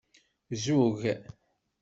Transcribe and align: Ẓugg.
Ẓugg. 0.63 1.01